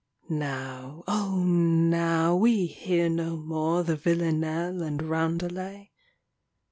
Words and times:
Now, 0.29 1.03
O 1.07 1.35
now, 1.45 2.35
we 2.35 2.65
hear 2.65 3.07
no 3.07 3.37
more 3.37 3.83
The 3.83 3.95
vilanelle 3.95 4.81
and 4.81 4.99
roundelay! 4.99 5.91